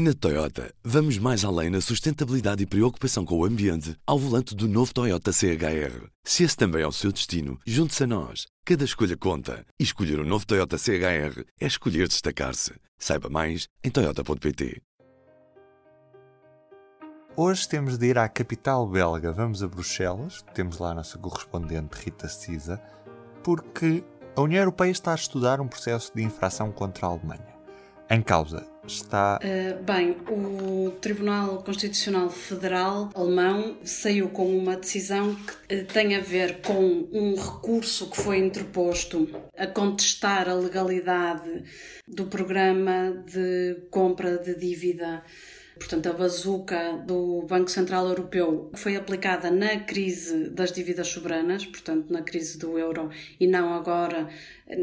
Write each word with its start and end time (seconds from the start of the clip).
Na 0.00 0.14
Toyota, 0.14 0.72
vamos 0.84 1.18
mais 1.18 1.44
além 1.44 1.70
na 1.70 1.80
sustentabilidade 1.80 2.62
e 2.62 2.66
preocupação 2.66 3.24
com 3.24 3.36
o 3.36 3.44
ambiente 3.44 3.96
ao 4.06 4.16
volante 4.16 4.54
do 4.54 4.68
novo 4.68 4.94
Toyota 4.94 5.32
CHR. 5.32 6.06
Se 6.22 6.44
esse 6.44 6.56
também 6.56 6.82
é 6.82 6.86
o 6.86 6.92
seu 6.92 7.10
destino, 7.10 7.58
junte-se 7.66 8.04
a 8.04 8.06
nós. 8.06 8.46
Cada 8.64 8.84
escolha 8.84 9.16
conta. 9.16 9.66
E 9.76 9.82
escolher 9.82 10.20
o 10.20 10.22
um 10.22 10.24
novo 10.24 10.46
Toyota 10.46 10.78
CHR 10.78 11.42
é 11.60 11.66
escolher 11.66 12.06
destacar-se. 12.06 12.74
Saiba 12.96 13.28
mais 13.28 13.66
em 13.82 13.90
Toyota.pt. 13.90 14.80
Hoje 17.36 17.68
temos 17.68 17.98
de 17.98 18.06
ir 18.06 18.18
à 18.18 18.28
capital 18.28 18.86
belga. 18.86 19.32
Vamos 19.32 19.64
a 19.64 19.66
Bruxelas. 19.66 20.44
Temos 20.54 20.78
lá 20.78 20.92
a 20.92 20.94
nossa 20.94 21.18
correspondente 21.18 22.04
Rita 22.04 22.28
Cisa. 22.28 22.80
Porque 23.42 24.04
a 24.36 24.42
União 24.42 24.60
Europeia 24.60 24.92
está 24.92 25.10
a 25.10 25.16
estudar 25.16 25.60
um 25.60 25.66
processo 25.66 26.12
de 26.14 26.22
infração 26.22 26.70
contra 26.70 27.04
a 27.04 27.10
Alemanha. 27.10 27.58
Em 28.08 28.22
causa 28.22 28.77
está. 28.88 29.38
Uh, 29.38 29.82
bem, 29.82 30.16
o 30.28 30.90
Tribunal 31.00 31.62
Constitucional 31.62 32.30
Federal 32.30 33.10
alemão 33.14 33.76
saiu 33.84 34.28
com 34.30 34.56
uma 34.56 34.76
decisão 34.76 35.34
que 35.34 35.74
uh, 35.74 35.84
tem 35.86 36.16
a 36.16 36.20
ver 36.20 36.60
com 36.62 37.08
um 37.12 37.34
recurso 37.34 38.10
que 38.10 38.20
foi 38.20 38.38
interposto 38.38 39.28
a 39.56 39.66
contestar 39.66 40.48
a 40.48 40.54
legalidade 40.54 41.64
do 42.06 42.26
programa 42.26 43.22
de 43.26 43.76
compra 43.90 44.38
de 44.38 44.54
dívida 44.54 45.22
portanto, 45.78 46.08
a 46.08 46.12
bazuca 46.12 47.02
do 47.06 47.42
Banco 47.42 47.70
Central 47.70 48.08
Europeu 48.08 48.70
foi 48.74 48.96
aplicada 48.96 49.50
na 49.50 49.78
crise 49.80 50.50
das 50.50 50.72
dívidas 50.72 51.08
soberanas, 51.08 51.64
portanto, 51.64 52.12
na 52.12 52.22
crise 52.22 52.58
do 52.58 52.78
euro, 52.78 53.10
e 53.38 53.46
não 53.46 53.72
agora 53.72 54.28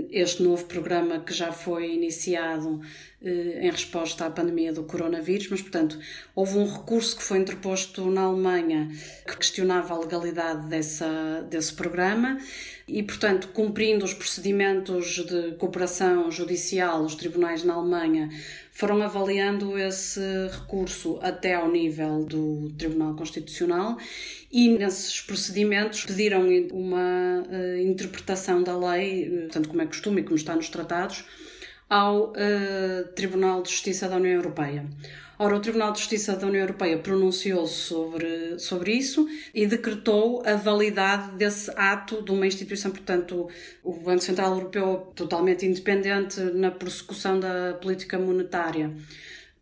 este 0.09 0.41
novo 0.41 0.65
programa 0.65 1.19
que 1.19 1.33
já 1.33 1.51
foi 1.51 1.93
iniciado 1.93 2.81
eh, 3.14 3.14
em 3.21 3.71
resposta 3.71 4.25
à 4.25 4.29
pandemia 4.29 4.71
do 4.71 4.83
coronavírus, 4.83 5.47
mas, 5.49 5.61
portanto, 5.61 5.97
houve 6.35 6.57
um 6.57 6.71
recurso 6.71 7.15
que 7.17 7.23
foi 7.23 7.39
interposto 7.39 8.05
na 8.11 8.21
Alemanha 8.21 8.89
que 9.25 9.37
questionava 9.37 9.93
a 9.93 9.99
legalidade 9.99 10.67
dessa, 10.67 11.41
desse 11.49 11.73
programa 11.73 12.37
e, 12.87 13.01
portanto, 13.01 13.47
cumprindo 13.47 14.05
os 14.05 14.13
procedimentos 14.13 15.25
de 15.25 15.55
cooperação 15.57 16.29
judicial, 16.29 17.03
os 17.03 17.15
tribunais 17.15 17.63
na 17.63 17.73
Alemanha 17.73 18.29
foram 18.71 19.01
avaliando 19.01 19.77
esse 19.79 20.19
recurso 20.51 21.17
até 21.21 21.55
ao 21.55 21.71
nível 21.71 22.23
do 22.23 22.69
Tribunal 22.77 23.15
Constitucional 23.15 23.97
e 24.51 24.69
nesses 24.69 25.19
procedimentos 25.21 26.05
pediram 26.05 26.47
uma 26.71 27.43
uh, 27.47 27.77
interpretação 27.81 28.61
da 28.61 28.77
lei, 28.77 29.29
uh, 29.29 29.47
tanto 29.47 29.69
como 29.69 29.81
é 29.81 29.85
costume 29.85 30.21
e 30.21 30.23
como 30.23 30.35
está 30.35 30.55
nos 30.55 30.69
tratados, 30.69 31.25
ao 31.89 32.31
uh, 32.31 33.07
Tribunal 33.15 33.61
de 33.61 33.71
Justiça 33.71 34.07
da 34.07 34.15
União 34.17 34.33
Europeia. 34.33 34.85
Ora, 35.37 35.57
o 35.57 35.59
Tribunal 35.59 35.91
de 35.91 35.99
Justiça 35.99 36.35
da 36.37 36.47
União 36.47 36.61
Europeia 36.61 36.97
pronunciou-se 36.97 37.73
sobre, 37.73 38.57
sobre 38.57 38.93
isso 38.93 39.27
e 39.53 39.67
decretou 39.67 40.41
a 40.45 40.55
validade 40.55 41.31
desse 41.35 41.69
ato 41.75 42.21
de 42.21 42.31
uma 42.31 42.47
instituição, 42.47 42.89
portanto, 42.89 43.49
o 43.83 43.93
Banco 43.93 44.21
Central 44.21 44.53
Europeu 44.53 45.11
totalmente 45.13 45.65
independente 45.65 46.39
na 46.39 46.71
persecução 46.71 47.37
da 47.37 47.73
política 47.81 48.17
monetária. 48.17 48.93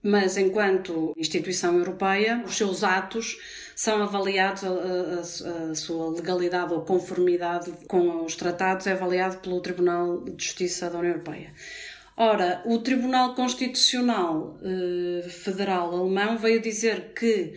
Mas, 0.03 0.37
enquanto 0.37 1.13
instituição 1.17 1.77
europeia, 1.77 2.43
os 2.45 2.55
seus 2.55 2.83
atos 2.83 3.39
são 3.75 4.03
avaliados, 4.03 4.63
a, 4.63 4.67
a, 4.67 5.71
a, 5.71 5.75
sua 5.75 6.11
legalidade 6.11 6.71
ou 6.73 6.81
conformidade 6.81 7.71
com 7.87 8.23
os 8.23 8.35
tratados 8.35 8.85
é 8.85 8.91
avaliado 8.91 9.37
pelo 9.37 9.61
Tribunal 9.61 10.21
de 10.21 10.43
Justiça 10.43 10.89
da 10.89 10.99
União 10.99 11.13
Europeia. 11.13 11.51
Ora, 12.15 12.61
o 12.65 12.77
Tribunal 12.79 13.33
Constitucional 13.33 14.59
eh, 14.61 15.27
Federal 15.29 15.91
Alemão 15.93 16.37
veio 16.37 16.61
dizer 16.61 17.13
que 17.13 17.53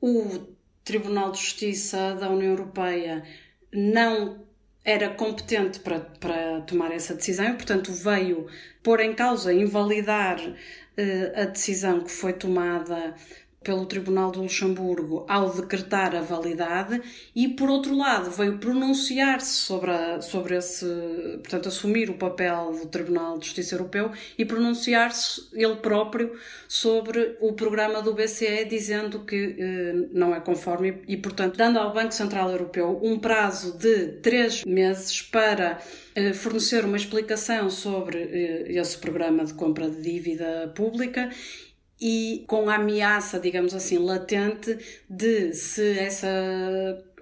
o 0.00 0.46
Tribunal 0.84 1.32
de 1.32 1.38
Justiça 1.38 2.14
da 2.14 2.30
União 2.30 2.50
Europeia 2.52 3.24
não 3.72 4.44
era 4.84 5.10
competente 5.10 5.80
para, 5.80 6.00
para 6.00 6.60
tomar 6.62 6.92
essa 6.92 7.14
decisão 7.14 7.46
e, 7.46 7.54
portanto, 7.54 7.92
veio 7.92 8.46
pôr 8.82 9.00
em 9.00 9.14
causa, 9.14 9.52
invalidar 9.52 10.38
eh, 10.96 11.32
a 11.34 11.44
decisão 11.44 12.00
que 12.02 12.10
foi 12.10 12.32
tomada 12.32 13.14
pelo 13.62 13.86
Tribunal 13.86 14.30
de 14.30 14.38
Luxemburgo 14.38 15.24
ao 15.28 15.50
decretar 15.50 16.14
a 16.14 16.20
validade 16.20 17.00
e, 17.34 17.48
por 17.48 17.70
outro 17.70 17.96
lado, 17.96 18.30
veio 18.30 18.58
pronunciar-se 18.58 19.52
sobre, 19.52 19.92
sobre 20.22 20.56
esse, 20.56 20.86
portanto, 21.38 21.68
assumir 21.68 22.10
o 22.10 22.14
papel 22.14 22.72
do 22.80 22.86
Tribunal 22.88 23.38
de 23.38 23.46
Justiça 23.46 23.74
Europeu 23.74 24.10
e 24.36 24.44
pronunciar-se 24.44 25.48
ele 25.52 25.76
próprio 25.76 26.32
sobre 26.68 27.36
o 27.40 27.52
programa 27.52 28.02
do 28.02 28.14
BCE, 28.14 28.64
dizendo 28.64 29.20
que 29.20 29.56
eh, 29.58 30.08
não 30.12 30.34
é 30.34 30.40
conforme 30.40 31.02
e, 31.06 31.16
portanto, 31.16 31.56
dando 31.56 31.78
ao 31.78 31.92
Banco 31.92 32.12
Central 32.12 32.50
Europeu 32.50 33.00
um 33.02 33.18
prazo 33.18 33.76
de 33.78 34.08
três 34.22 34.64
meses 34.64 35.22
para 35.22 35.78
eh, 36.14 36.32
fornecer 36.32 36.84
uma 36.84 36.96
explicação 36.96 37.70
sobre 37.70 38.18
eh, 38.18 38.64
esse 38.68 38.98
programa 38.98 39.44
de 39.44 39.54
compra 39.54 39.88
de 39.88 40.00
dívida 40.02 40.72
pública 40.74 41.30
e 42.04 42.44
com 42.48 42.68
a 42.68 42.74
ameaça, 42.74 43.38
digamos 43.38 43.72
assim, 43.72 43.96
latente 43.96 44.76
de, 45.08 45.54
se 45.54 45.96
essa 46.00 46.26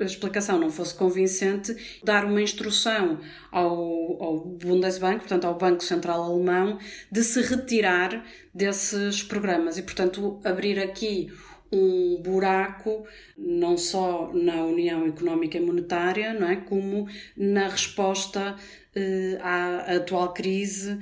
explicação 0.00 0.58
não 0.58 0.70
fosse 0.70 0.94
convincente, 0.94 2.00
dar 2.02 2.24
uma 2.24 2.40
instrução 2.40 3.20
ao, 3.52 4.22
ao 4.22 4.38
Bundesbank, 4.38 5.18
portanto 5.18 5.44
ao 5.44 5.58
Banco 5.58 5.84
Central 5.84 6.22
Alemão, 6.22 6.78
de 7.12 7.22
se 7.22 7.42
retirar 7.42 8.24
desses 8.54 9.22
programas. 9.22 9.76
E, 9.76 9.82
portanto, 9.82 10.40
abrir 10.42 10.78
aqui 10.78 11.30
um 11.70 12.18
buraco 12.22 13.04
não 13.36 13.76
só 13.76 14.32
na 14.32 14.64
União 14.64 15.06
Económica 15.06 15.58
e 15.58 15.60
Monetária, 15.60 16.32
não 16.32 16.48
é, 16.48 16.56
como 16.56 17.06
na 17.36 17.68
resposta 17.68 18.56
eh, 18.94 19.38
à 19.42 19.96
atual 19.96 20.32
crise 20.32 20.98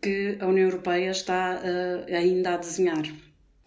que 0.00 0.38
a 0.40 0.46
União 0.46 0.68
Europeia 0.68 1.10
está 1.10 1.60
uh, 1.60 2.14
ainda 2.14 2.54
a 2.54 2.56
desenhar. 2.56 3.02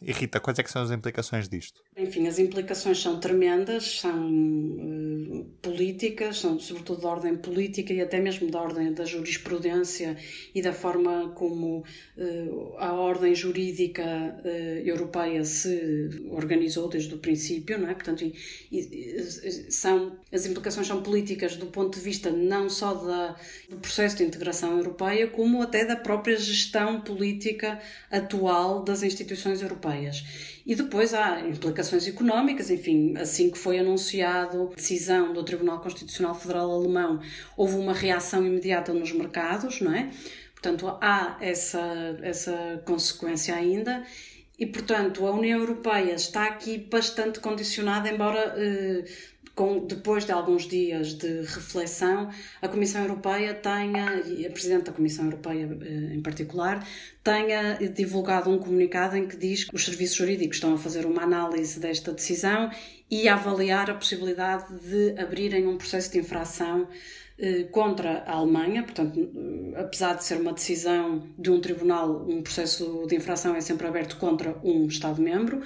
E 0.01 0.11
Rita, 0.11 0.39
quais 0.39 0.57
é 0.57 0.63
são 0.71 0.81
as 0.81 0.89
implicações 0.89 1.47
disto? 1.47 1.81
Enfim, 1.97 2.25
as 2.25 2.39
implicações 2.39 3.01
são 3.01 3.19
tremendas, 3.19 3.99
são 3.99 4.31
uh, 4.31 5.45
políticas, 5.61 6.39
são 6.39 6.57
sobretudo 6.57 7.01
de 7.01 7.05
ordem 7.05 7.35
política 7.35 7.91
e 7.91 7.99
até 7.99 8.17
mesmo 8.17 8.49
da 8.49 8.61
ordem 8.61 8.93
da 8.93 9.03
jurisprudência 9.03 10.15
e 10.55 10.61
da 10.61 10.71
forma 10.71 11.33
como 11.35 11.79
uh, 11.79 12.77
a 12.77 12.93
ordem 12.93 13.35
jurídica 13.35 14.03
uh, 14.03 14.47
europeia 14.87 15.43
se 15.43 16.09
organizou 16.29 16.87
desde 16.87 17.13
o 17.13 17.17
princípio, 17.17 17.77
não 17.77 17.89
é? 17.89 17.93
Portanto, 17.93 18.23
e, 18.23 18.33
e, 18.71 19.69
são, 19.69 20.17
as 20.31 20.45
implicações 20.45 20.87
são 20.87 21.03
políticas 21.03 21.57
do 21.57 21.65
ponto 21.65 21.97
de 21.97 22.05
vista 22.05 22.29
não 22.29 22.69
só 22.69 22.93
da, 22.93 23.35
do 23.69 23.75
processo 23.79 24.15
de 24.15 24.23
integração 24.23 24.77
europeia, 24.77 25.27
como 25.27 25.61
até 25.61 25.83
da 25.83 25.97
própria 25.97 26.37
gestão 26.37 27.01
política 27.01 27.81
atual 28.09 28.81
das 28.81 29.03
instituições 29.03 29.61
europeias. 29.61 30.23
E 30.71 30.75
depois 30.75 31.13
há 31.13 31.41
implicações 31.41 32.07
económicas, 32.07 32.69
enfim, 32.69 33.17
assim 33.17 33.51
que 33.51 33.57
foi 33.57 33.77
anunciado 33.77 34.69
a 34.71 34.75
decisão 34.75 35.33
do 35.33 35.43
Tribunal 35.43 35.81
Constitucional 35.81 36.33
Federal 36.33 36.71
Alemão, 36.71 37.19
houve 37.57 37.75
uma 37.75 37.93
reação 37.93 38.47
imediata 38.47 38.93
nos 38.93 39.11
mercados, 39.11 39.81
não 39.81 39.93
é? 39.93 40.09
Portanto, 40.53 40.87
há 41.01 41.35
essa, 41.41 42.17
essa 42.21 42.81
consequência 42.85 43.53
ainda. 43.53 44.01
E, 44.57 44.65
portanto, 44.65 45.27
a 45.27 45.31
União 45.31 45.59
Europeia 45.59 46.13
está 46.13 46.45
aqui 46.45 46.77
bastante 46.77 47.41
condicionada, 47.41 48.09
embora 48.09 48.55
eh, 48.55 49.03
com, 49.55 49.85
depois 49.85 50.25
de 50.25 50.31
alguns 50.31 50.67
dias 50.67 51.13
de 51.13 51.41
reflexão, 51.41 52.29
a 52.61 52.67
Comissão 52.67 53.01
Europeia 53.01 53.53
tenha, 53.53 54.21
e 54.25 54.45
a 54.45 54.49
Presidente 54.49 54.85
da 54.85 54.91
Comissão 54.91 55.25
Europeia 55.25 55.69
eh, 55.81 56.13
em 56.15 56.21
particular, 56.21 56.85
tenha 57.23 57.75
divulgado 57.93 58.49
um 58.49 58.57
comunicado 58.57 59.17
em 59.17 59.27
que 59.27 59.37
diz 59.37 59.63
que 59.63 59.75
os 59.75 59.83
serviços 59.83 60.15
jurídicos 60.15 60.57
estão 60.57 60.73
a 60.73 60.77
fazer 60.77 61.05
uma 61.05 61.23
análise 61.23 61.79
desta 61.79 62.11
decisão 62.11 62.69
e 63.09 63.27
a 63.27 63.33
avaliar 63.33 63.89
a 63.89 63.93
possibilidade 63.93 64.65
de 64.79 65.19
abrirem 65.19 65.67
um 65.67 65.77
processo 65.77 66.11
de 66.11 66.19
infração 66.19 66.87
eh, 67.37 67.63
contra 67.71 68.19
a 68.27 68.33
Alemanha, 68.33 68.83
portanto, 68.83 69.19
eh, 69.19 69.81
apesar 69.81 70.13
de 70.13 70.23
ser 70.23 70.39
uma 70.39 70.53
decisão 70.53 71.27
de 71.37 71.49
um 71.49 71.59
tribunal, 71.59 72.25
um 72.29 72.43
processo 72.43 73.05
de 73.07 73.15
infração 73.15 73.55
é 73.55 73.61
sempre 73.61 73.87
aberto 73.87 74.17
contra 74.17 74.55
um 74.63 74.85
Estado-membro, 74.85 75.61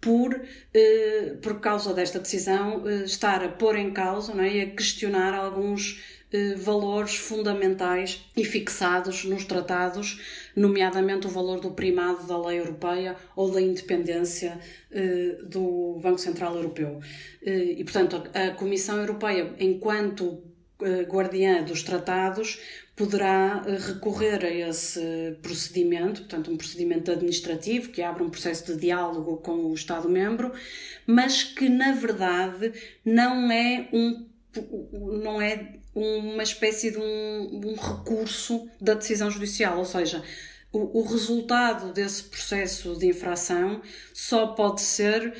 por, 0.00 0.40
eh, 0.72 1.34
por 1.42 1.60
causa 1.60 1.92
desta 1.92 2.18
decisão, 2.18 2.88
eh, 2.88 3.04
estar 3.04 3.44
a 3.44 3.48
pôr 3.48 3.76
em 3.76 3.92
causa 3.92 4.34
não 4.34 4.42
é, 4.42 4.56
e 4.56 4.60
a 4.62 4.70
questionar 4.70 5.34
alguns 5.34 6.02
eh, 6.32 6.54
valores 6.54 7.16
fundamentais 7.16 8.24
e 8.34 8.44
fixados 8.44 9.24
nos 9.24 9.44
tratados, 9.44 10.20
nomeadamente 10.56 11.26
o 11.26 11.30
valor 11.30 11.60
do 11.60 11.72
primado 11.72 12.26
da 12.26 12.40
lei 12.40 12.58
europeia 12.58 13.14
ou 13.36 13.50
da 13.50 13.60
independência 13.60 14.58
do 15.44 16.00
Banco 16.02 16.18
Central 16.18 16.56
Europeu. 16.56 17.00
E, 17.42 17.82
portanto, 17.84 18.22
a 18.34 18.50
Comissão 18.50 18.98
Europeia, 18.98 19.54
enquanto 19.60 20.42
guardiã 21.08 21.62
dos 21.62 21.84
tratados, 21.84 22.58
poderá 23.00 23.62
eh, 23.66 23.78
recorrer 23.78 24.44
a 24.44 24.50
esse 24.50 25.38
procedimento, 25.40 26.20
portanto, 26.20 26.50
um 26.50 26.56
procedimento 26.58 27.10
administrativo 27.10 27.88
que 27.88 28.02
abre 28.02 28.22
um 28.22 28.28
processo 28.28 28.66
de 28.66 28.78
diálogo 28.78 29.38
com 29.38 29.52
o 29.52 29.72
Estado-membro, 29.72 30.52
mas 31.06 31.42
que 31.42 31.70
na 31.70 31.92
verdade 31.92 32.74
não 33.02 33.50
é 33.50 33.88
um 33.90 34.28
não 34.92 35.40
é 35.40 35.76
uma 35.94 36.42
espécie 36.42 36.90
de 36.90 36.98
um, 36.98 37.60
um 37.64 37.74
recurso 37.74 38.68
da 38.80 38.94
decisão 38.94 39.30
judicial, 39.30 39.78
ou 39.78 39.84
seja, 39.84 40.22
o, 40.72 41.00
o, 41.00 41.02
resultado 41.02 41.92
desse 41.92 42.24
processo 42.24 42.96
de 42.96 43.08
infração 43.08 43.82
só 44.12 44.48
pode 44.48 44.80
ser 44.80 45.34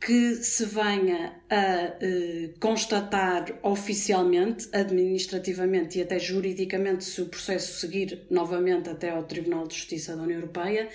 que 0.00 0.34
se 0.36 0.64
venha 0.64 1.40
a 1.48 1.96
eh, 2.00 2.50
constatar 2.58 3.46
oficialmente, 3.62 4.68
administrativamente 4.72 5.98
e 5.98 6.02
até 6.02 6.18
juridicamente, 6.18 7.04
se 7.04 7.22
o 7.22 7.26
processo 7.26 7.78
seguir 7.78 8.26
novamente 8.28 8.90
até 8.90 9.10
ao 9.10 9.22
Tribunal 9.22 9.68
de 9.68 9.76
Justiça 9.76 10.16
da 10.16 10.22
União 10.22 10.40
Europeia, 10.40 10.88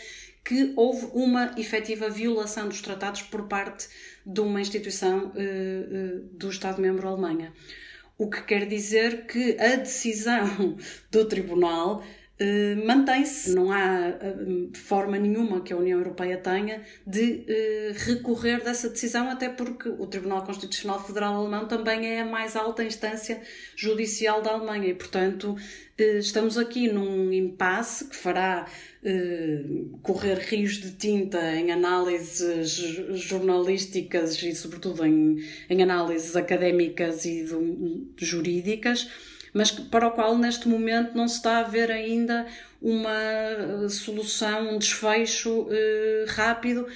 que 0.44 0.74
houve 0.76 1.08
uma 1.14 1.54
efetiva 1.58 2.10
violação 2.10 2.68
dos 2.68 2.82
tratados 2.82 3.22
por 3.22 3.48
parte 3.48 3.88
de 4.26 4.42
uma 4.42 4.60
instituição 4.60 5.32
eh, 5.36 5.42
eh, 5.42 6.20
do 6.32 6.50
Estado-membro 6.50 7.08
Alemanha. 7.08 7.54
O 8.18 8.30
que 8.30 8.42
quer 8.44 8.66
dizer 8.66 9.26
que 9.28 9.58
a 9.60 9.76
decisão 9.76 10.78
do 11.12 11.26
Tribunal 11.26 12.04
eh, 12.40 12.76
mantém-se. 12.76 13.54
Não 13.56 13.72
há 13.72 14.10
uh, 14.10 14.78
forma 14.78 15.18
nenhuma 15.18 15.62
que 15.62 15.74
a 15.74 15.78
União 15.78 15.98
Europeia 15.98 16.38
tenha 16.38 16.84
de 17.06 17.46
uh, 17.50 17.94
recorrer 18.06 18.64
dessa 18.64 18.90
decisão, 18.90 19.28
até 19.30 19.50
porque 19.50 19.90
o 19.90 20.06
Tribunal 20.06 20.46
Constitucional 20.46 21.04
Federal 21.04 21.34
Alemão 21.36 21.68
também 21.68 22.08
é 22.08 22.22
a 22.22 22.26
mais 22.26 22.56
alta 22.56 22.84
instância 22.84 23.42
judicial 23.76 24.42
da 24.44 24.52
Alemanha 24.52 24.88
e, 24.88 24.94
portanto, 24.94 25.56
estamos 25.98 26.60
aqui 26.60 26.88
num 26.88 27.34
impasse 27.34 28.06
que 28.06 28.16
fará 28.16 28.68
correr 30.04 30.36
rios 30.36 30.74
de 30.74 30.92
tinta 30.92 31.40
em 31.56 31.72
análises 31.72 32.74
jornalísticas 33.14 34.42
e, 34.44 34.54
sobretudo, 34.54 35.04
em, 35.04 35.44
em 35.68 35.82
análises 35.82 36.36
académicas 36.36 37.26
e 37.26 37.46
jurídicas 38.18 39.10
mas 39.54 39.72
para 39.72 40.08
o 40.08 40.12
qual 40.12 40.38
neste 40.38 40.68
momento 40.68 41.16
não 41.16 41.28
se 41.28 41.38
está 41.38 41.60
a 41.60 41.64
ver 41.64 41.92
ainda 41.92 42.46
uma 42.82 43.12
eh, 43.12 43.90
solução, 43.90 44.76
um 44.76 44.78
desfecho 44.78 45.68
eh, 45.72 46.26
rápido, 46.28 46.88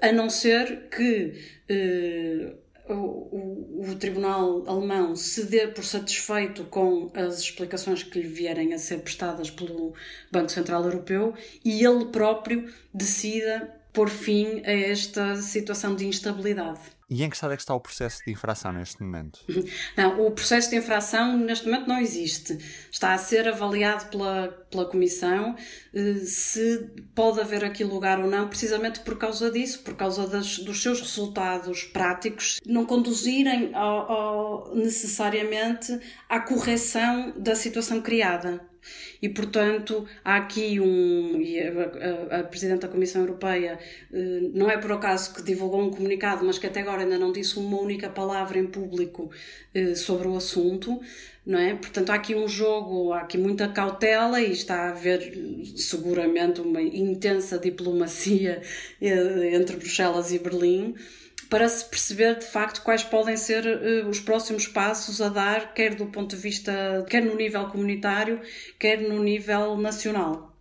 a 0.00 0.12
não 0.12 0.30
ser 0.30 0.88
que 0.88 1.34
eh, 1.68 2.52
o, 2.88 3.88
o, 3.88 3.96
Tribunal 3.98 4.64
Alemão 4.66 5.14
se 5.14 5.44
dê 5.44 5.68
por 5.68 5.84
satisfeito 5.84 6.64
com 6.64 7.10
as 7.14 7.40
explicações 7.40 8.02
que 8.02 8.20
lhe 8.20 8.28
vierem 8.28 8.74
a 8.74 8.78
ser 8.78 8.98
prestadas 8.98 9.50
pelo 9.50 9.94
Banco 10.30 10.50
Central 10.50 10.84
Europeu 10.84 11.34
e 11.64 11.84
ele 11.84 12.06
próprio 12.06 12.68
decida 12.92 13.72
pôr 13.92 14.08
fim 14.08 14.62
a 14.64 14.72
esta 14.72 15.36
situação 15.36 15.94
de 15.94 16.06
instabilidade. 16.06 16.80
E 17.12 17.22
em 17.22 17.28
que 17.28 17.36
estado 17.36 17.52
é 17.52 17.56
que 17.56 17.62
está 17.62 17.74
o 17.74 17.80
processo 17.80 18.24
de 18.24 18.32
infração 18.32 18.72
neste 18.72 19.02
momento? 19.02 19.40
Não, 19.94 20.26
o 20.26 20.30
processo 20.30 20.70
de 20.70 20.76
infração 20.76 21.36
neste 21.36 21.66
momento 21.66 21.86
não 21.86 21.98
existe. 21.98 22.56
Está 22.90 23.12
a 23.12 23.18
ser 23.18 23.46
avaliado 23.46 24.06
pela, 24.06 24.48
pela 24.70 24.86
Comissão 24.86 25.54
eh, 25.92 26.14
se 26.24 26.90
pode 27.14 27.38
haver 27.38 27.66
aqui 27.66 27.84
lugar 27.84 28.18
ou 28.18 28.30
não, 28.30 28.48
precisamente 28.48 29.00
por 29.00 29.18
causa 29.18 29.50
disso, 29.50 29.80
por 29.80 29.94
causa 29.94 30.26
das, 30.26 30.58
dos 30.60 30.82
seus 30.82 31.02
resultados 31.02 31.84
práticos, 31.84 32.58
não 32.64 32.86
conduzirem 32.86 33.74
ao, 33.74 34.10
ao, 34.10 34.74
necessariamente 34.74 36.00
à 36.30 36.40
correção 36.40 37.34
da 37.36 37.54
situação 37.54 38.00
criada. 38.00 38.71
E, 39.20 39.28
portanto, 39.28 40.06
há 40.24 40.36
aqui 40.36 40.80
um. 40.80 41.40
A, 42.30 42.36
a, 42.36 42.40
a, 42.40 42.44
Presidente 42.44 42.80
da 42.80 42.88
Comissão 42.88 43.22
Europeia 43.22 43.78
eh, 44.12 44.50
não 44.52 44.70
é 44.70 44.76
por 44.76 44.92
acaso 44.92 45.34
que 45.34 45.42
divulgou 45.42 45.80
um 45.82 45.90
comunicado, 45.90 46.44
mas 46.44 46.58
que 46.58 46.66
até 46.66 46.80
agora 46.80 47.02
ainda 47.02 47.18
não 47.18 47.32
disse 47.32 47.58
uma 47.58 47.80
única 47.80 48.08
palavra 48.08 48.58
em 48.58 48.66
público 48.66 49.30
eh, 49.74 49.94
sobre 49.94 50.28
o 50.28 50.36
assunto. 50.36 51.00
Não 51.44 51.58
é? 51.58 51.74
Portanto, 51.74 52.10
há 52.10 52.14
aqui 52.14 52.34
um 52.34 52.46
jogo, 52.46 53.12
há 53.12 53.22
aqui 53.22 53.36
muita 53.36 53.68
cautela 53.68 54.40
e 54.40 54.52
está 54.52 54.86
a 54.86 54.90
haver 54.90 55.32
seguramente 55.76 56.60
uma 56.60 56.80
intensa 56.80 57.58
diplomacia 57.58 58.62
eh, 59.00 59.54
entre 59.54 59.76
Bruxelas 59.76 60.32
e 60.32 60.38
Berlim 60.38 60.94
para 61.52 61.68
se 61.68 61.84
perceber 61.84 62.38
de 62.38 62.46
facto 62.46 62.80
quais 62.80 63.04
podem 63.04 63.36
ser 63.36 63.66
uh, 63.66 64.08
os 64.08 64.18
próximos 64.18 64.66
passos 64.66 65.20
a 65.20 65.28
dar, 65.28 65.74
quer 65.74 65.94
do 65.94 66.06
ponto 66.06 66.34
de 66.34 66.40
vista, 66.40 67.04
quer 67.10 67.22
no 67.22 67.36
nível 67.36 67.66
comunitário, 67.66 68.40
quer 68.78 69.02
no 69.02 69.22
nível 69.22 69.76
nacional. 69.76 70.56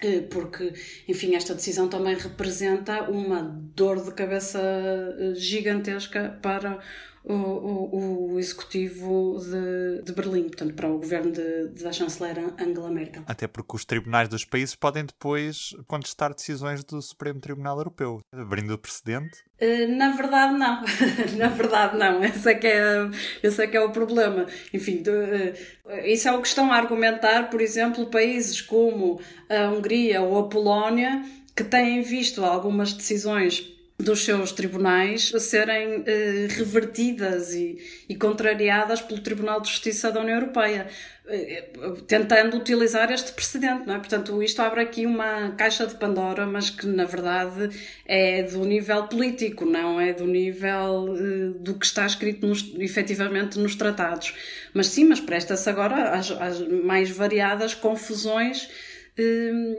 Uh, 0.00 0.22
porque, 0.28 0.72
enfim, 1.08 1.34
esta 1.34 1.56
decisão 1.56 1.88
também 1.88 2.14
representa 2.14 3.10
uma 3.10 3.42
dor 3.74 4.00
de 4.00 4.14
cabeça 4.14 4.60
uh, 4.60 5.34
gigantesca 5.34 6.38
para 6.40 6.78
o, 7.24 7.34
o, 7.34 8.32
o 8.32 8.38
executivo 8.38 9.38
de, 9.38 10.02
de, 10.02 10.12
Berlim, 10.12 10.44
portanto, 10.44 10.74
para 10.74 10.88
o 10.88 10.98
governo 10.98 11.32
de, 11.32 11.68
da 11.82 11.92
chanceler 11.92 12.38
Angela 12.58 12.90
Merkel. 12.90 13.22
Até 13.26 13.46
porque 13.46 13.76
os 13.76 13.84
tribunais 13.84 14.28
dos 14.28 14.44
países 14.44 14.74
podem 14.74 15.04
depois 15.04 15.74
contestar 15.86 16.34
decisões 16.34 16.84
do 16.84 17.00
Supremo 17.02 17.40
Tribunal 17.40 17.78
Europeu, 17.78 18.20
abrindo 18.32 18.72
o 18.74 18.78
precedente. 18.78 19.44
Eh, 19.60 19.86
na 19.86 20.12
verdade, 20.12 20.54
não. 20.54 20.84
Na 21.36 21.48
verdade, 21.48 21.96
não. 21.96 22.22
Esse 22.24 22.50
é, 22.50 22.54
que 22.54 22.66
é, 22.66 23.10
esse 23.42 23.62
é 23.62 23.66
que 23.66 23.76
é 23.76 23.80
o 23.80 23.90
problema. 23.90 24.46
Enfim, 24.72 25.02
de, 25.02 25.10
eh, 25.10 26.12
isso 26.12 26.28
é 26.28 26.32
o 26.32 26.40
que 26.40 26.48
estão 26.48 26.72
a 26.72 26.76
argumentar, 26.76 27.50
por 27.50 27.60
exemplo, 27.60 28.06
países 28.06 28.60
como 28.60 29.20
a 29.48 29.68
Hungria 29.68 30.22
ou 30.22 30.38
a 30.38 30.48
Polónia, 30.48 31.22
que 31.56 31.64
têm 31.64 32.02
visto 32.02 32.44
algumas 32.44 32.92
decisões 32.92 33.77
dos 34.00 34.24
seus 34.24 34.52
tribunais 34.52 35.32
a 35.34 35.40
serem 35.40 36.04
eh, 36.06 36.46
revertidas 36.50 37.52
e, 37.52 37.78
e, 38.08 38.14
contrariadas 38.14 39.02
pelo 39.02 39.20
Tribunal 39.20 39.60
de 39.60 39.68
Justiça 39.70 40.12
da 40.12 40.20
União 40.20 40.36
Europeia, 40.36 40.86
eh, 41.26 41.64
tentando 42.06 42.56
utilizar 42.56 43.10
este 43.10 43.32
precedente, 43.32 43.88
não 43.88 43.96
é? 43.96 43.98
Portanto, 43.98 44.40
isto 44.40 44.62
abre 44.62 44.82
aqui 44.82 45.04
uma 45.04 45.50
caixa 45.58 45.84
de 45.84 45.96
Pandora, 45.96 46.46
mas 46.46 46.70
que 46.70 46.86
na 46.86 47.06
verdade 47.06 47.70
é 48.06 48.44
do 48.44 48.64
nível 48.64 49.08
político, 49.08 49.64
não 49.64 50.00
é 50.00 50.12
do 50.12 50.28
nível 50.28 51.16
eh, 51.18 51.58
do 51.58 51.74
que 51.74 51.84
está 51.84 52.06
escrito 52.06 52.46
nos, 52.46 52.72
efetivamente 52.78 53.58
nos 53.58 53.74
tratados. 53.74 54.32
Mas 54.72 54.86
sim, 54.86 55.06
mas 55.06 55.18
presta-se 55.18 55.68
agora 55.68 56.10
às, 56.10 56.30
às 56.30 56.60
mais 56.60 57.10
variadas 57.10 57.74
confusões 57.74 58.68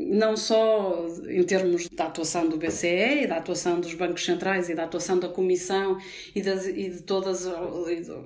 não 0.07 0.35
só 0.35 1.07
em 1.27 1.43
termos 1.43 1.87
da 1.89 2.05
atuação 2.05 2.49
do 2.49 2.57
BCE 2.57 3.23
e 3.23 3.27
da 3.27 3.37
atuação 3.37 3.79
dos 3.79 3.93
bancos 3.93 4.25
centrais 4.25 4.69
e 4.69 4.75
da 4.75 4.83
atuação 4.83 5.17
da 5.17 5.29
Comissão 5.29 5.97
e, 6.35 6.41
das, 6.41 6.67
e 6.67 6.89
de 6.89 7.03
todas, 7.03 7.47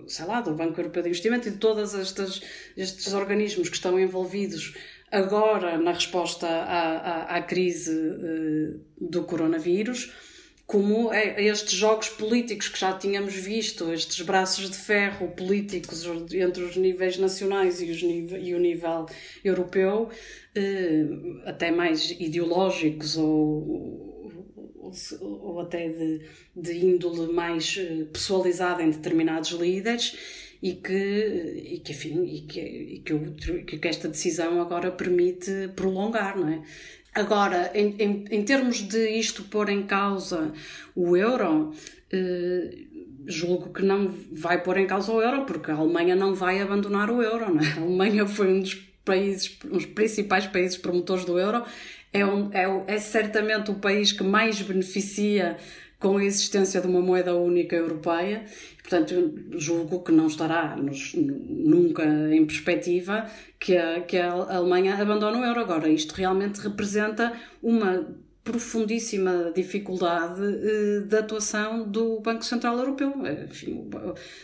sei 0.07 0.25
lá, 0.25 0.41
do 0.41 0.53
Banco 0.53 0.79
Europeu 0.79 1.03
de 1.03 1.09
Investimento 1.09 1.47
e 1.47 1.51
de 1.51 1.57
todos 1.57 1.93
estes, 1.93 3.13
organismos 3.13 3.69
que 3.69 3.75
estão 3.75 3.99
envolvidos 3.99 4.75
agora 5.11 5.77
na 5.77 5.91
resposta 5.91 6.47
à, 6.47 6.97
à, 6.97 7.37
à 7.37 7.41
crise 7.43 7.91
uh, 7.95 8.81
do 8.99 9.23
coronavírus, 9.25 10.11
como 10.65 11.11
é 11.11 11.43
estes 11.43 11.73
jogos 11.73 12.09
políticos 12.09 12.69
que 12.69 12.79
já 12.79 12.93
tínhamos 12.93 13.33
visto, 13.35 13.91
estes 13.91 14.25
braços 14.25 14.69
de 14.69 14.77
ferro 14.77 15.27
políticos 15.29 16.05
entre 16.31 16.63
os 16.63 16.77
níveis 16.77 17.17
nacionais 17.17 17.81
e, 17.81 17.91
os, 17.91 18.01
e 18.01 18.53
o 18.53 18.59
nível 18.59 19.05
europeu, 19.43 20.09
eh, 20.55 21.05
até 21.45 21.69
mais 21.69 22.11
ideológicos 22.11 23.17
ou, 23.17 24.33
ou, 24.79 24.93
ou 25.21 25.59
até 25.59 25.89
de, 25.89 26.21
de 26.55 26.73
índole 26.73 27.31
mais 27.33 27.77
eh, 27.77 28.05
pessoalizada 28.11 28.81
em 28.81 28.89
determinados 28.89 29.51
líderes 29.51 30.17
e 30.61 30.75
que, 30.75 31.73
e 31.73 31.79
que 31.79 31.91
enfim, 31.91 32.23
e 32.23 32.41
que, 32.41 32.61
e 32.61 32.99
que, 32.99 33.13
o, 33.13 33.35
que 33.65 33.85
esta 33.85 34.07
decisão 34.07 34.61
agora 34.61 34.89
permite 34.91 35.69
prolongar, 35.75 36.37
não 36.37 36.47
é? 36.47 36.63
Agora, 37.13 37.71
em, 37.75 37.95
em, 37.99 38.25
em 38.31 38.43
termos 38.43 38.77
de 38.77 39.09
isto 39.19 39.43
pôr 39.43 39.69
em 39.69 39.83
causa 39.83 40.51
o 40.95 41.15
euro, 41.15 41.71
eh, 42.11 42.75
julgo 43.27 43.71
que 43.71 43.83
não 43.83 44.11
vai 44.31 44.61
pôr 44.61 44.77
em 44.77 44.87
causa 44.87 45.11
o 45.11 45.21
euro, 45.21 45.45
porque 45.45 45.71
a 45.71 45.75
Alemanha 45.75 46.15
não 46.15 46.33
vai 46.33 46.59
abandonar 46.59 47.09
o 47.09 47.21
euro, 47.21 47.53
não 47.53 47.61
é? 47.61 47.73
A 47.73 47.81
Alemanha 47.81 48.25
foi 48.25 48.53
um 48.53 48.59
dos 48.61 48.75
países, 49.05 49.57
os 49.69 49.85
principais 49.85 50.47
países 50.47 50.77
promotores 50.77 51.23
do 51.25 51.37
euro, 51.37 51.63
é, 52.11 52.25
um, 52.25 52.49
é, 52.51 52.95
é 52.95 52.97
certamente 52.99 53.71
o 53.71 53.75
país 53.75 54.11
que 54.11 54.23
mais 54.23 54.61
beneficia 54.61 55.57
com 56.03 56.17
a 56.17 56.25
existência 56.25 56.81
de 56.81 56.87
uma 56.87 56.99
moeda 56.99 57.33
única 57.33 57.77
europeia. 57.77 58.43
Portanto, 58.81 59.33
julgo 59.53 60.03
que 60.03 60.11
não 60.11 60.27
estará 60.27 60.75
nos, 60.75 61.13
nunca 61.15 62.03
em 62.03 62.45
perspectiva 62.45 63.25
que 63.57 63.77
a, 63.77 64.01
que 64.01 64.17
a 64.17 64.29
Alemanha 64.29 65.01
abandone 65.01 65.37
o 65.37 65.45
euro. 65.45 65.61
Agora, 65.61 65.87
isto 65.87 66.11
realmente 66.11 66.59
representa 66.59 67.31
uma 67.61 68.05
profundíssima 68.43 69.51
dificuldade 69.55 70.41
eh, 70.43 70.99
da 71.05 71.19
atuação 71.19 71.87
do 71.89 72.19
Banco 72.19 72.43
Central 72.43 72.77
Europeu. 72.77 73.13
Enfim, 73.49 73.89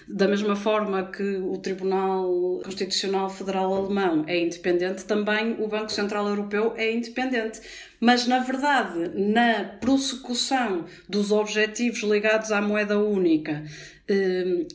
da 0.08 0.28
mesma 0.28 0.56
forma 0.56 1.04
que 1.04 1.36
o 1.36 1.58
Tribunal 1.58 2.62
Constitucional 2.64 3.30
Federal 3.30 3.74
Alemão 3.74 4.24
é 4.26 4.40
independente, 4.40 5.04
também 5.04 5.58
o 5.60 5.68
Banco 5.68 5.92
Central 5.92 6.28
Europeu 6.30 6.74
é 6.78 6.94
independente. 6.94 7.60
Mas, 8.00 8.26
na 8.26 8.40
verdade, 8.40 9.12
na 9.14 9.66
prossecução 9.66 10.86
dos 11.08 11.34
objetivos 11.34 12.00
ligados 12.02 12.50
à 12.54 12.62
moeda 12.62 12.98
única, 12.98 13.62
eh, 13.62 13.99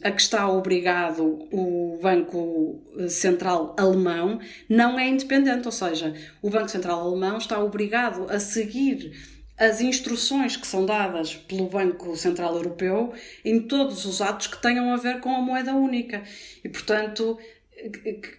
a 0.02 0.10
que 0.10 0.20
está 0.20 0.48
obrigado 0.48 1.46
o 1.50 1.98
Banco 2.00 2.82
Central 3.08 3.74
Alemão, 3.78 4.38
não 4.68 4.98
é 4.98 5.08
independente. 5.08 5.66
Ou 5.66 5.72
seja, 5.72 6.14
o 6.40 6.50
Banco 6.50 6.68
Central 6.68 7.00
Alemão 7.00 7.38
está 7.38 7.62
obrigado 7.62 8.26
a 8.30 8.38
seguir 8.38 9.12
as 9.56 9.80
instruções 9.80 10.56
que 10.56 10.66
são 10.66 10.84
dadas 10.84 11.34
pelo 11.34 11.68
Banco 11.68 12.16
Central 12.16 12.54
Europeu 12.56 13.12
em 13.44 13.60
todos 13.60 14.04
os 14.04 14.20
atos 14.20 14.48
que 14.48 14.60
tenham 14.60 14.92
a 14.92 14.96
ver 14.96 15.20
com 15.20 15.30
a 15.30 15.40
moeda 15.40 15.74
única. 15.74 16.22
E, 16.64 16.68
portanto, 16.68 17.38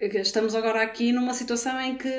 estamos 0.02 0.56
agora 0.56 0.82
aqui 0.82 1.12
numa 1.12 1.34
situação 1.34 1.80
em 1.80 1.96
que 1.96 2.10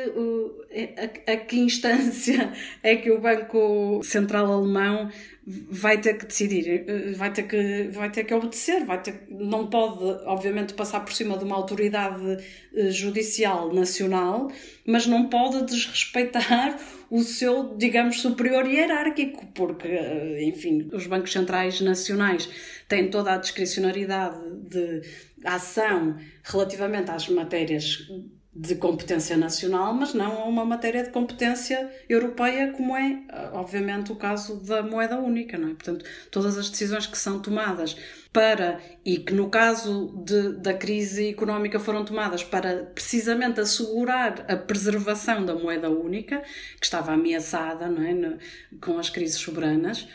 a, 1.27 1.33
a, 1.33 1.37
que 1.37 1.59
instância 1.59 2.53
é 2.83 2.97
que 2.97 3.11
o 3.11 3.21
Banco 3.21 4.01
Central 4.03 4.51
Alemão 4.51 5.11
vai 5.47 6.01
ter 6.01 6.15
que 6.19 6.27
decidir, 6.27 6.85
vai 7.15 7.33
ter 7.33 7.45
que, 7.45 7.89
vai 7.93 8.11
ter 8.11 8.25
que 8.25 8.35
obedecer, 8.35 8.85
vai 8.85 9.01
ter, 9.01 9.27
não 9.31 9.69
pode, 9.69 10.03
obviamente, 10.27 10.75
passar 10.75 11.01
por 11.01 11.13
cima 11.13 11.39
de 11.39 11.45
uma 11.45 11.55
autoridade 11.55 12.45
eh, 12.75 12.91
judicial 12.91 13.73
nacional, 13.73 14.51
mas 14.85 15.07
não 15.07 15.29
pode 15.29 15.65
desrespeitar 15.67 16.77
o 17.09 17.23
seu, 17.23 17.77
digamos, 17.77 18.21
superior 18.21 18.67
hierárquico, 18.67 19.47
porque, 19.55 19.87
eh, 19.87 20.43
enfim, 20.43 20.89
os 20.93 21.07
bancos 21.07 21.31
centrais 21.31 21.81
nacionais 21.81 22.49
têm 22.89 23.09
toda 23.09 23.35
a 23.35 23.37
discricionariedade 23.37 24.41
de 24.69 25.03
ação 25.45 26.17
relativamente 26.43 27.13
às 27.13 27.29
matérias 27.29 28.09
de 28.59 28.75
competência 28.77 29.37
nacional, 29.37 29.93
mas 29.93 30.15
não 30.15 30.41
a 30.41 30.45
uma 30.45 30.65
matéria 30.65 31.03
de 31.03 31.11
competência 31.11 31.91
europeia, 32.09 32.73
como 32.73 32.97
é, 32.97 33.23
obviamente, 33.53 34.11
o 34.11 34.17
caso 34.17 34.57
da 34.57 34.83
moeda 34.83 35.19
única, 35.19 35.59
não 35.59 35.69
é? 35.69 35.75
Portanto, 35.75 36.07
todas 36.31 36.57
as 36.57 36.71
decisões 36.71 37.07
que 37.07 37.19
são 37.19 37.39
tomadas 37.39 37.95
para, 38.33 38.81
e 39.05 39.19
que 39.19 39.35
no 39.35 39.51
caso 39.51 40.23
de, 40.25 40.55
da 40.55 40.73
crise 40.73 41.29
económica 41.29 41.79
foram 41.79 42.03
tomadas 42.03 42.43
para 42.43 42.85
precisamente 42.95 43.61
assegurar 43.61 44.47
a 44.49 44.57
preservação 44.57 45.45
da 45.45 45.55
moeda 45.55 45.91
única, 45.91 46.43
que 46.81 46.87
estava 46.87 47.13
ameaçada, 47.13 47.89
não 47.89 48.03
é? 48.03 48.39
com 48.81 48.99
as 48.99 49.11
crises 49.11 49.39
soberanas, 49.39 50.09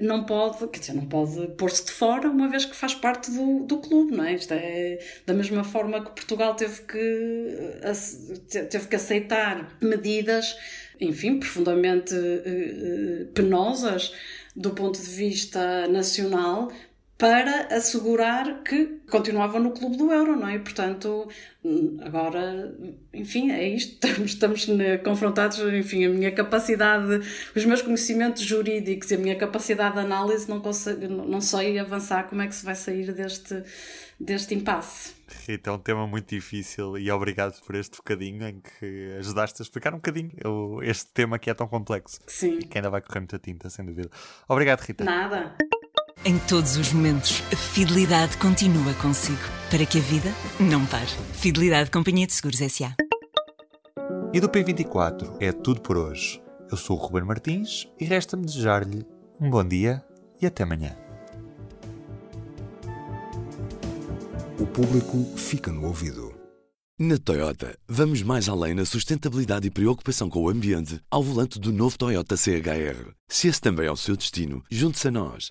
não 0.00 0.24
pode, 0.24 0.66
quer 0.68 0.78
dizer, 0.78 0.94
não 0.94 1.06
pode 1.06 1.48
pôr-se 1.56 1.84
de 1.86 1.92
fora 1.92 2.28
uma 2.28 2.48
vez 2.48 2.64
que 2.64 2.76
faz 2.76 2.94
parte 2.94 3.30
do, 3.30 3.64
do 3.64 3.78
clube, 3.78 4.16
não 4.16 4.24
é? 4.24 4.34
Isto 4.34 4.54
é 4.54 4.98
da 5.26 5.34
mesma 5.34 5.64
forma 5.64 6.04
que 6.04 6.10
Portugal 6.10 6.54
teve 6.54 6.82
que, 6.82 7.78
eh, 7.82 8.62
teve 8.70 8.88
que 8.88 8.96
aceitar 8.96 9.76
medidas, 9.80 10.56
enfim, 11.00 11.38
profundamente 11.38 12.14
eh, 12.14 13.26
penosas 13.34 14.12
do 14.54 14.70
ponto 14.70 15.00
de 15.00 15.10
vista 15.10 15.88
nacional 15.88 16.70
para 17.16 17.74
assegurar 17.74 18.62
que 18.64 19.00
continuava 19.08 19.60
no 19.60 19.70
clube 19.70 19.96
do 19.96 20.10
euro, 20.12 20.36
não 20.36 20.48
é? 20.48 20.58
Portanto, 20.58 21.28
agora, 22.02 22.74
enfim, 23.12 23.52
é 23.52 23.68
isto. 23.68 24.04
Estamos, 24.24 24.60
estamos 24.60 25.02
confrontados, 25.04 25.58
enfim, 25.60 26.04
a 26.06 26.08
minha 26.08 26.32
capacidade, 26.32 27.20
os 27.54 27.64
meus 27.64 27.82
conhecimentos 27.82 28.42
jurídicos 28.42 29.10
e 29.10 29.14
a 29.14 29.18
minha 29.18 29.36
capacidade 29.36 29.94
de 29.94 30.00
análise 30.00 30.48
não, 30.48 30.60
consigo, 30.60 31.06
não 31.06 31.40
sei 31.40 31.78
avançar 31.78 32.24
como 32.24 32.42
é 32.42 32.48
que 32.48 32.54
se 32.54 32.64
vai 32.64 32.74
sair 32.74 33.12
deste, 33.12 33.62
deste 34.18 34.54
impasse. 34.54 35.12
Rita, 35.46 35.70
é 35.70 35.72
um 35.72 35.78
tema 35.78 36.06
muito 36.06 36.34
difícil 36.34 36.98
e 36.98 37.10
obrigado 37.10 37.60
por 37.64 37.74
este 37.74 37.96
bocadinho 37.96 38.46
em 38.46 38.60
que 38.60 39.14
ajudaste 39.18 39.60
a 39.60 39.64
explicar 39.64 39.92
um 39.92 39.96
bocadinho 39.96 40.32
este 40.82 41.06
tema 41.12 41.38
que 41.38 41.48
é 41.48 41.54
tão 41.54 41.66
complexo. 41.66 42.20
Sim. 42.26 42.58
E 42.58 42.66
que 42.66 42.78
ainda 42.78 42.90
vai 42.90 43.00
correr 43.00 43.20
muita 43.20 43.38
tinta, 43.38 43.70
sem 43.70 43.84
dúvida. 43.84 44.10
Obrigado, 44.48 44.80
Rita. 44.80 45.04
Nada. 45.04 45.56
Em 46.26 46.38
todos 46.38 46.78
os 46.78 46.90
momentos, 46.90 47.42
a 47.52 47.56
fidelidade 47.56 48.38
continua 48.38 48.94
consigo, 48.94 49.42
para 49.70 49.84
que 49.84 49.98
a 49.98 50.00
vida 50.00 50.32
não 50.58 50.86
pare. 50.86 51.10
Fidelidade 51.34 51.90
Companhia 51.90 52.26
de 52.26 52.32
Seguros 52.32 52.62
S.A. 52.62 52.94
E 54.32 54.40
do 54.40 54.48
P24 54.48 55.36
é 55.38 55.52
tudo 55.52 55.82
por 55.82 55.98
hoje. 55.98 56.42
Eu 56.70 56.78
sou 56.78 56.96
o 56.96 56.98
Ruben 56.98 57.24
Martins 57.24 57.86
e 58.00 58.06
resta-me 58.06 58.46
desejar-lhe 58.46 59.04
um 59.38 59.50
bom 59.50 59.62
dia 59.62 60.02
e 60.40 60.46
até 60.46 60.62
amanhã. 60.62 60.96
O 64.58 64.66
público 64.66 65.36
fica 65.36 65.70
no 65.70 65.86
ouvido. 65.86 66.34
Na 66.98 67.18
Toyota, 67.18 67.76
vamos 67.88 68.22
mais 68.22 68.48
além 68.48 68.72
na 68.72 68.84
sustentabilidade 68.84 69.66
e 69.66 69.70
preocupação 69.70 70.30
com 70.30 70.40
o 70.44 70.48
ambiente 70.48 71.00
ao 71.10 71.22
volante 71.22 71.58
do 71.58 71.72
novo 71.72 71.98
Toyota 71.98 72.36
CHR. 72.36 73.12
Se 73.28 73.48
esse 73.48 73.60
também 73.60 73.86
é 73.86 73.90
o 73.90 73.96
seu 73.96 74.16
destino, 74.16 74.62
junte-se 74.70 75.08
a 75.08 75.10
nós. 75.10 75.50